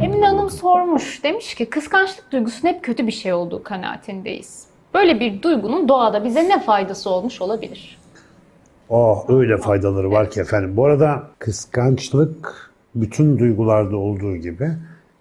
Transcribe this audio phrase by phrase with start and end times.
[0.00, 1.24] Emine Hanım sormuş.
[1.24, 4.66] Demiş ki kıskançlık duygusunun hep kötü bir şey olduğu kanaatindeyiz.
[4.94, 7.98] Böyle bir duygunun doğada bize ne faydası olmuş olabilir?
[8.88, 10.76] Oh öyle faydaları var ki efendim.
[10.76, 14.70] Bu arada kıskançlık bütün duygularda olduğu gibi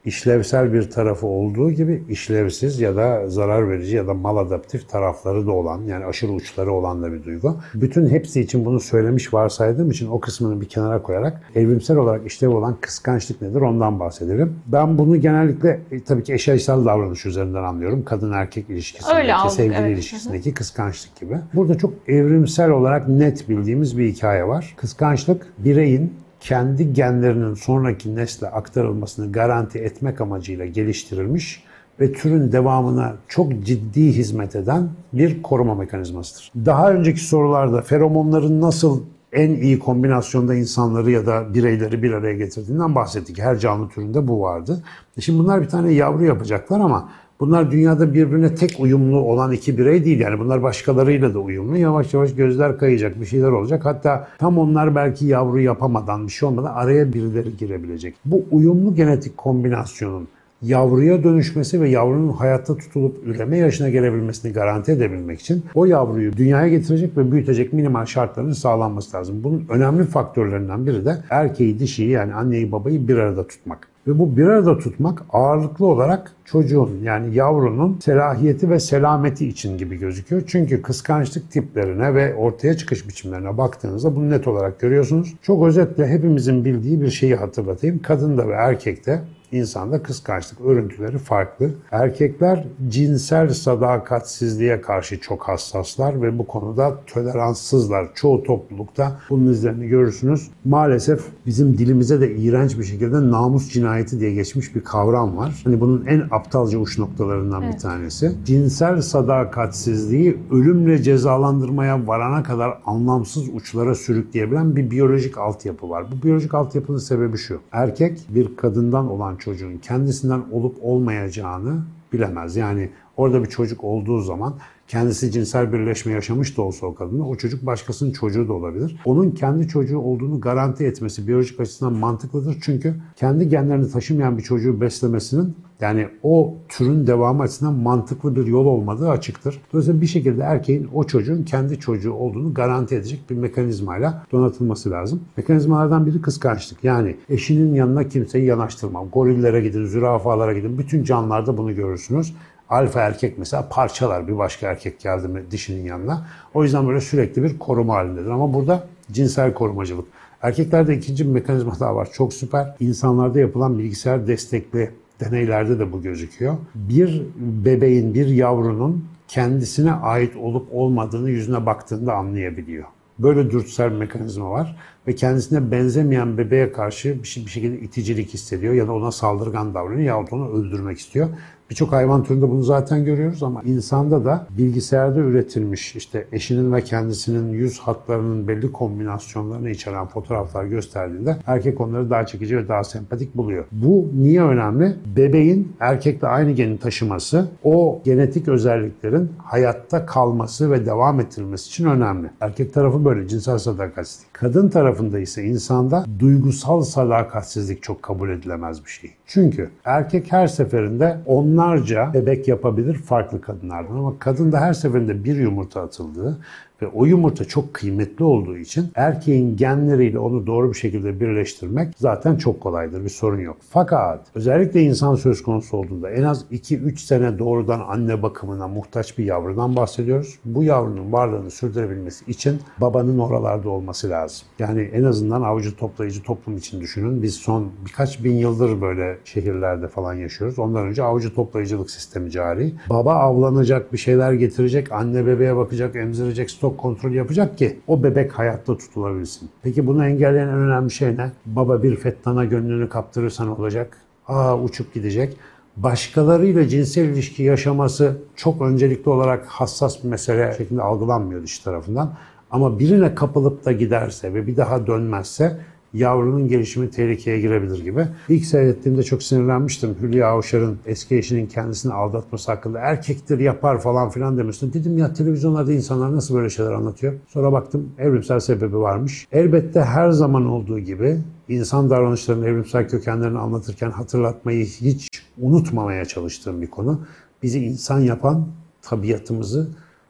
[0.05, 5.51] işlevsel bir tarafı olduğu gibi işlevsiz ya da zarar verici ya da maladaptif tarafları da
[5.51, 7.57] olan yani aşırı uçları olan da bir duygu.
[7.73, 12.49] Bütün hepsi için bunu söylemiş varsaydığım için o kısmını bir kenara koyarak evrimsel olarak işlev
[12.49, 14.55] olan kıskançlık nedir ondan bahsedelim.
[14.67, 18.05] Ben bunu genellikle e, tabii ki eşyaysal davranış üzerinden anlıyorum.
[18.05, 19.93] Kadın erkek ilişkisindeki, Öyle aldık, sevgili evet.
[19.95, 21.37] ilişkisindeki kıskançlık gibi.
[21.53, 24.73] Burada çok evrimsel olarak net bildiğimiz bir hikaye var.
[24.77, 31.63] Kıskançlık bireyin kendi genlerinin sonraki nesle aktarılmasını garanti etmek amacıyla geliştirilmiş
[31.99, 36.51] ve türün devamına çok ciddi hizmet eden bir koruma mekanizmasıdır.
[36.65, 39.01] Daha önceki sorularda feromonların nasıl
[39.33, 43.39] en iyi kombinasyonda insanları ya da bireyleri bir araya getirdiğinden bahsettik.
[43.39, 44.83] Her canlı türünde bu vardı.
[45.19, 50.05] Şimdi bunlar bir tane yavru yapacaklar ama bunlar dünyada birbirine tek uyumlu olan iki birey
[50.05, 50.19] değil.
[50.19, 51.77] Yani bunlar başkalarıyla da uyumlu.
[51.77, 53.85] Yavaş yavaş gözler kayacak, bir şeyler olacak.
[53.85, 58.15] Hatta tam onlar belki yavru yapamadan, bir şey olmadan araya birileri girebilecek.
[58.25, 60.27] Bu uyumlu genetik kombinasyonun
[60.61, 66.67] yavruya dönüşmesi ve yavrunun hayatta tutulup üreme yaşına gelebilmesini garanti edebilmek için o yavruyu dünyaya
[66.67, 69.43] getirecek ve büyütecek minimal şartların sağlanması lazım.
[69.43, 73.87] Bunun önemli faktörlerinden biri de erkeği dişiyi yani anneyi babayı bir arada tutmak.
[74.07, 79.97] Ve bu bir arada tutmak ağırlıklı olarak çocuğun yani yavrunun selahiyeti ve selameti için gibi
[79.99, 80.43] gözüküyor.
[80.47, 85.33] Çünkü kıskançlık tiplerine ve ortaya çıkış biçimlerine baktığınızda bunu net olarak görüyorsunuz.
[85.41, 88.01] Çok özetle hepimizin bildiği bir şeyi hatırlatayım.
[88.01, 89.21] Kadında ve erkekte
[89.51, 91.69] İnsanda kıskançlık örüntüleri farklı.
[91.91, 98.09] Erkekler cinsel sadakatsizliğe karşı çok hassaslar ve bu konuda toleranssızlar.
[98.15, 100.47] Çoğu toplulukta bunun izlerini görürsünüz.
[100.65, 105.61] Maalesef bizim dilimize de iğrenç bir şekilde namus cinayeti diye geçmiş bir kavram var.
[105.63, 108.31] Hani bunun en aptalca uç noktalarından bir tanesi.
[108.45, 116.05] Cinsel sadakatsizliği ölümle cezalandırmaya varana kadar anlamsız uçlara sürükleyebilen bir biyolojik altyapı var.
[116.11, 117.59] Bu biyolojik altyapının sebebi şu.
[117.71, 121.83] Erkek bir kadından olan çocuğun kendisinden olup olmayacağını
[122.13, 122.55] bilemez.
[122.55, 127.35] Yani orada bir çocuk olduğu zaman kendisi cinsel birleşme yaşamış da olsa o kadınla o
[127.35, 128.99] çocuk başkasının çocuğu da olabilir.
[129.05, 132.57] Onun kendi çocuğu olduğunu garanti etmesi biyolojik açıdan mantıklıdır.
[132.61, 138.65] Çünkü kendi genlerini taşımayan bir çocuğu beslemesinin yani o türün devamı açısından mantıklı bir yol
[138.65, 139.61] olmadığı açıktır.
[139.73, 145.21] Dolayısıyla bir şekilde erkeğin o çocuğun kendi çocuğu olduğunu garanti edecek bir mekanizmayla donatılması lazım.
[145.37, 146.83] Mekanizmalardan biri kıskançlık.
[146.83, 149.09] Yani eşinin yanına kimseyi yanaştırmam.
[149.09, 150.77] Gorillere gidin, zürafalara gidin.
[150.77, 152.33] Bütün canlılarda bunu görürsünüz.
[152.69, 156.27] Alfa erkek mesela parçalar bir başka erkek geldi mi dişinin yanına.
[156.53, 158.29] O yüzden böyle sürekli bir koruma halindedir.
[158.29, 160.05] Ama burada cinsel korumacılık.
[160.41, 162.09] Erkeklerde ikinci bir mekanizma daha var.
[162.13, 162.75] Çok süper.
[162.79, 166.57] İnsanlarda yapılan bilgisayar destekli deneylerde de bu gözüküyor.
[166.75, 172.85] Bir bebeğin, bir yavrunun kendisine ait olup olmadığını yüzüne baktığında anlayabiliyor.
[173.19, 174.75] Böyle dürtüsel bir mekanizma var
[175.07, 179.73] ve kendisine benzemeyen bebeğe karşı bir, şey, bir şekilde iticilik hissediyor ya da ona saldırgan
[179.73, 181.29] davranıyor yahut onu öldürmek istiyor.
[181.69, 187.53] Birçok hayvan türünde bunu zaten görüyoruz ama insanda da bilgisayarda üretilmiş işte eşinin ve kendisinin
[187.53, 193.65] yüz hatlarının belli kombinasyonlarını içeren fotoğraflar gösterdiğinde erkek onları daha çekici ve daha sempatik buluyor.
[193.71, 194.95] Bu niye önemli?
[195.15, 202.29] Bebeğin erkekle aynı geni taşıması o genetik özelliklerin hayatta kalması ve devam ettirilmesi için önemli.
[202.41, 204.33] Erkek tarafı böyle cinsel sadakatsizlik.
[204.33, 209.13] Kadın tarafında ise insanda duygusal sadakatsizlik çok kabul edilemez bir şey.
[209.25, 215.35] Çünkü erkek her seferinde onlarca bebek yapabilir farklı kadınlardan ama kadın da her seferinde bir
[215.35, 216.37] yumurta atıldığı
[216.81, 222.35] ve o yumurta çok kıymetli olduğu için erkeğin genleriyle onu doğru bir şekilde birleştirmek zaten
[222.35, 223.03] çok kolaydır.
[223.03, 223.57] Bir sorun yok.
[223.69, 229.25] Fakat özellikle insan söz konusu olduğunda en az 2-3 sene doğrudan anne bakımına muhtaç bir
[229.25, 230.39] yavrudan bahsediyoruz.
[230.45, 234.47] Bu yavrunun varlığını sürdürebilmesi için babanın oralarda olması lazım.
[234.59, 237.23] Yani en azından avcı toplayıcı toplum için düşünün.
[237.23, 240.59] Biz son birkaç bin yıldır böyle şehirlerde falan yaşıyoruz.
[240.59, 242.73] Ondan önce avcı toplayıcılık sistemi cari.
[242.89, 248.39] Baba avlanacak, bir şeyler getirecek, anne bebeğe bakacak, emzirecek, stok kontrol yapacak ki o bebek
[248.39, 249.49] hayatta tutulabilsin.
[249.63, 251.31] Peki bunu engelleyen en önemli şey ne?
[251.45, 253.97] Baba bir fettana gönlünü kaptırırsa ne olacak?
[254.27, 255.37] Aa uçup gidecek.
[255.77, 262.13] Başkalarıyla cinsel ilişki yaşaması çok öncelikli olarak hassas bir mesele şeklinde algılanmıyor dış tarafından.
[262.51, 265.57] Ama birine kapılıp da giderse ve bir daha dönmezse
[265.93, 268.07] yavrunun gelişimi tehlikeye girebilir gibi.
[268.29, 269.95] İlk seyrettiğimde çok sinirlenmiştim.
[270.01, 274.73] Hülya Avşar'ın eski eşinin kendisini aldatması hakkında erkektir yapar falan filan demiştim.
[274.73, 277.13] Dedim ya televizyonlarda insanlar nasıl böyle şeyler anlatıyor?
[277.27, 279.27] Sonra baktım evrimsel sebebi varmış.
[279.31, 281.17] Elbette her zaman olduğu gibi
[281.49, 287.01] insan davranışlarının evrimsel kökenlerini anlatırken hatırlatmayı hiç unutmamaya çalıştığım bir konu.
[287.43, 288.47] Bizi insan yapan
[288.81, 289.69] tabiatımızı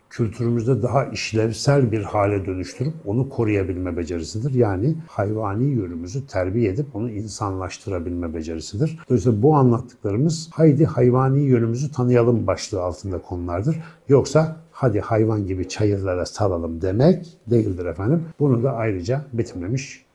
[0.09, 4.54] kültürümüzde daha işlevsel bir hale dönüştürüp onu koruyabilme becerisidir.
[4.54, 9.00] Yani hayvani yönümüzü terbiye edip onu insanlaştırabilme becerisidir.
[9.09, 13.80] Dolayısıyla bu anlattıklarımız haydi hayvani yönümüzü tanıyalım başlığı altında konulardır.
[14.09, 18.24] Yoksa hadi hayvan gibi çayırlara salalım demek değildir efendim.
[18.39, 20.06] Bunu da ayrıca betimlemiş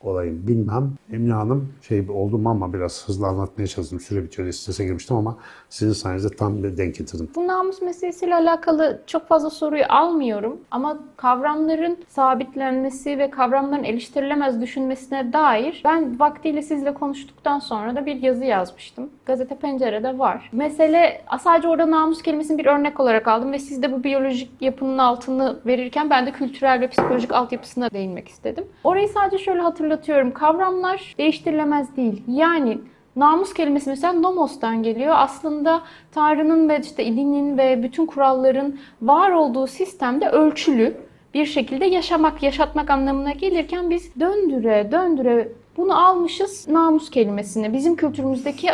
[0.00, 0.92] olayım bilmem.
[1.12, 4.00] Emine Hanım şey oldum ama biraz hızlı anlatmaya çalıştım.
[4.00, 5.36] Süre bitiyor diye strese girmiştim ama
[5.68, 7.30] sizin sayenizde tam bir denk getirdim.
[7.34, 15.32] Bu namus meselesiyle alakalı çok fazla soruyu almıyorum ama kavramların sabitlenmesi ve kavramların eleştirilemez düşünmesine
[15.32, 19.10] dair ben vaktiyle sizle konuştuktan sonra da bir yazı yazmıştım.
[19.26, 20.50] Gazete Pencere'de var.
[20.52, 24.98] Mesele sadece orada namus kelimesini bir örnek olarak aldım ve siz de bu biyolojik yapının
[24.98, 28.64] altını verirken ben de kültürel ve psikolojik altyapısına değinmek istedim.
[28.84, 29.60] Orayı sadece şöyle
[29.90, 30.32] hatırlatıyorum.
[30.32, 32.22] Kavramlar değiştirilemez değil.
[32.28, 32.78] Yani
[33.16, 35.14] Namus kelimesi mesela nomos'tan geliyor.
[35.16, 35.82] Aslında
[36.12, 40.96] Tanrı'nın ve işte dinin ve bütün kuralların var olduğu sistemde ölçülü
[41.34, 47.72] bir şekilde yaşamak, yaşatmak anlamına gelirken biz döndüre döndüre bunu almışız namus kelimesini.
[47.72, 48.68] Bizim kültürümüzdeki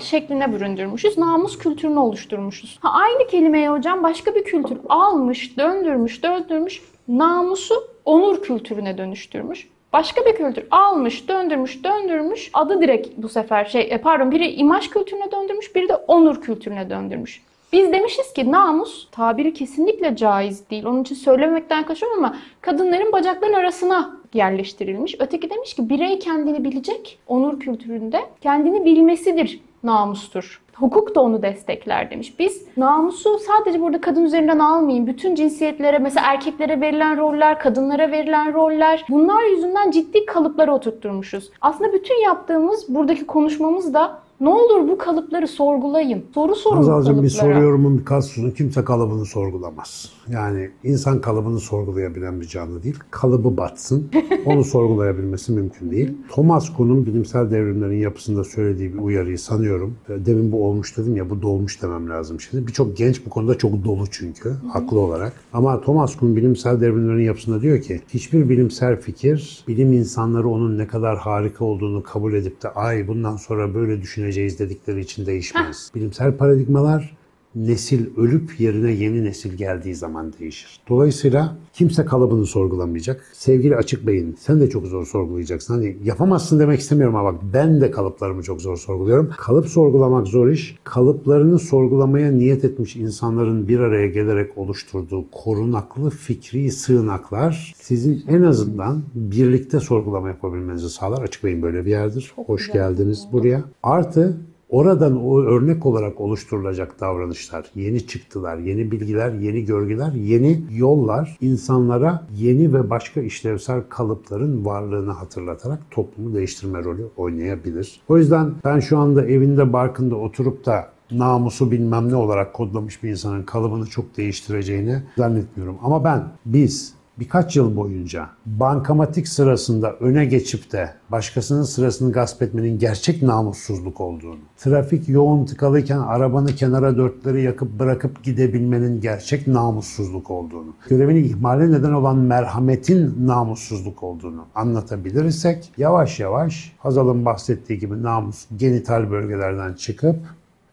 [0.00, 1.18] şekline büründürmüşüz.
[1.18, 2.78] Namus kültürünü oluşturmuşuz.
[2.80, 6.82] Ha, aynı kelimeyi hocam başka bir kültür almış, döndürmüş, döndürmüş.
[7.08, 7.74] Namusu
[8.04, 9.68] onur kültürüne dönüştürmüş.
[9.92, 12.50] Başka bir kültür almış, döndürmüş, döndürmüş.
[12.54, 16.90] Adı direkt bu sefer şey, e, pardon biri imaj kültürüne döndürmüş, biri de onur kültürüne
[16.90, 17.42] döndürmüş.
[17.72, 20.84] Biz demişiz ki namus tabiri kesinlikle caiz değil.
[20.84, 25.16] Onun için söylemekten kaçıyorum ama kadınların bacakların arasına yerleştirilmiş.
[25.18, 30.62] Öteki demiş ki birey kendini bilecek onur kültüründe kendini bilmesidir namustur.
[30.74, 32.38] Hukuk da onu destekler demiş.
[32.38, 35.06] Biz namusu sadece burada kadın üzerinden almayın.
[35.06, 41.50] Bütün cinsiyetlere mesela erkeklere verilen roller, kadınlara verilen roller bunlar yüzünden ciddi kalıplara oturtturmuşuz.
[41.60, 46.24] Aslında bütün yaptığımız buradaki konuşmamız da ne olur bu kalıpları sorgulayın.
[46.34, 47.54] Soru sorun Hazalcığım bu bir kalıplara.
[47.54, 48.50] soruyorumun bir kalsın.
[48.50, 50.12] Kimse kalıbını sorgulamaz.
[50.28, 52.98] Yani insan kalıbını sorgulayabilen bir canlı değil.
[53.10, 54.10] Kalıbı batsın.
[54.46, 56.12] Onu sorgulayabilmesi mümkün değil.
[56.28, 59.94] Thomas Kuhn'un bilimsel devrimlerin yapısında söylediği bir uyarıyı sanıyorum.
[60.08, 62.66] Demin bu olmuş dedim ya bu dolmuş demem lazım şimdi.
[62.66, 64.52] Birçok genç bu konuda çok dolu çünkü.
[64.72, 65.32] Haklı olarak.
[65.52, 70.86] Ama Thomas Kuhn bilimsel devrimlerin yapısında diyor ki hiçbir bilimsel fikir bilim insanları onun ne
[70.86, 75.90] kadar harika olduğunu kabul edip de ay bundan sonra böyle düşüneceğiz dedikleri için değişmez.
[75.94, 77.16] Bilimsel paradigmalar
[77.54, 80.80] nesil ölüp yerine yeni nesil geldiği zaman değişir.
[80.88, 83.24] Dolayısıyla kimse kalıbını sorgulamayacak.
[83.32, 85.74] Sevgili Açık Bey'in sen de çok zor sorgulayacaksın.
[85.74, 89.30] Hani yapamazsın demek istemiyorum ama bak ben de kalıplarımı çok zor sorguluyorum.
[89.36, 90.76] Kalıp sorgulamak zor iş.
[90.84, 99.02] Kalıplarını sorgulamaya niyet etmiş insanların bir araya gelerek oluşturduğu korunaklı fikri sığınaklar sizin en azından
[99.14, 101.22] birlikte sorgulama yapabilmenizi sağlar.
[101.22, 102.32] Açık Bey'in böyle bir yerdir.
[102.46, 103.64] Hoş geldiniz buraya.
[103.82, 104.36] Artı
[104.70, 112.26] Oradan o örnek olarak oluşturulacak davranışlar, yeni çıktılar, yeni bilgiler, yeni görgüler, yeni yollar insanlara
[112.36, 118.00] yeni ve başka işlevsel kalıpların varlığını hatırlatarak toplumu değiştirme rolü oynayabilir.
[118.08, 123.10] O yüzden ben şu anda evinde barkında oturup da namusu bilmem ne olarak kodlamış bir
[123.10, 125.76] insanın kalıbını çok değiştireceğini zannetmiyorum.
[125.82, 132.78] Ama ben, biz birkaç yıl boyunca bankamatik sırasında öne geçip de başkasının sırasını gasp etmenin
[132.78, 140.74] gerçek namussuzluk olduğunu, trafik yoğun tıkalıyken arabanı kenara dörtleri yakıp bırakıp gidebilmenin gerçek namussuzluk olduğunu,
[140.88, 149.10] görevini ihmale neden olan merhametin namussuzluk olduğunu anlatabilirsek yavaş yavaş Hazal'ın bahsettiği gibi namus genital
[149.10, 150.16] bölgelerden çıkıp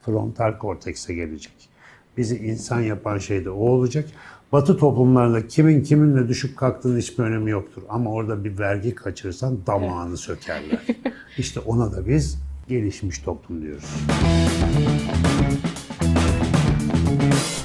[0.01, 1.76] frontal kortekse gelecek.
[2.17, 4.09] Bizi insan yapan şey de o olacak.
[4.51, 7.81] Batı toplumlarında kimin kiminle düşüp kalktığının hiçbir önemi yoktur.
[7.89, 10.79] Ama orada bir vergi kaçırırsan damağını sökerler.
[11.38, 13.95] İşte ona da biz gelişmiş toplum diyoruz.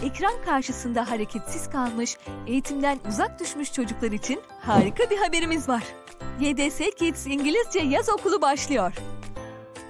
[0.04, 2.16] Ekran karşısında hareketsiz kalmış,
[2.47, 5.82] eğitimden uzak düşmüş çocuklar için harika bir haberimiz var.
[6.40, 8.92] YDS Kids İngilizce Yaz Okulu başlıyor.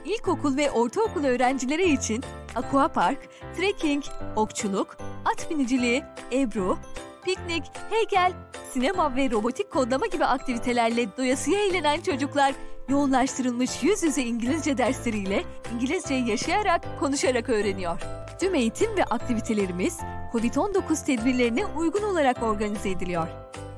[0.04, 3.18] İlkokul ve ortaokul öğrencileri için aquapark,
[3.56, 4.04] trekking,
[4.36, 6.78] okçuluk, at biniciliği, ebru,
[7.24, 8.32] piknik, heykel,
[8.72, 12.54] sinema ve robotik kodlama gibi aktivitelerle doyasıya eğlenen çocuklar
[12.88, 15.42] yoğunlaştırılmış yüz yüze İngilizce dersleriyle
[15.74, 18.00] İngilizceyi yaşayarak, konuşarak öğreniyor.
[18.40, 19.98] Tüm eğitim ve aktivitelerimiz
[20.32, 23.28] COVID-19 tedbirlerine uygun olarak organize ediliyor.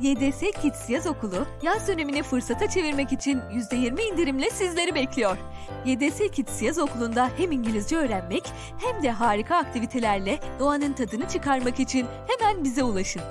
[0.01, 5.37] YDS Kids Yaz Okulu yaz dönemini fırsata çevirmek için %20 indirimle sizleri bekliyor.
[5.85, 12.07] YDS Kids Yaz Okulu'nda hem İngilizce öğrenmek hem de harika aktivitelerle doğanın tadını çıkarmak için
[12.27, 13.23] hemen bize ulaşın.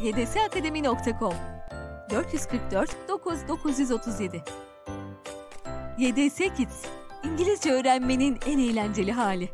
[0.00, 1.34] ydsakademi.com
[2.10, 4.42] 444 9937
[6.00, 6.84] YDS Kids
[7.24, 9.50] İngilizce öğrenmenin en eğlenceli hali.